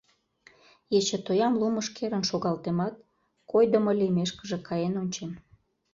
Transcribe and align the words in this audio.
Ечытоям 0.97 1.53
лумыш 1.59 1.87
керын 1.95 2.23
шогалтемат, 2.29 2.95
койдымо 3.51 3.91
лиймешкыже 3.99 4.57
каен 4.67 4.93
ончем. 5.01 5.31